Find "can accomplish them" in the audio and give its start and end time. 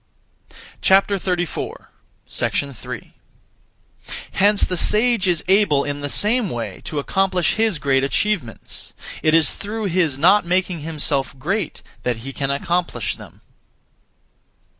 12.33-13.41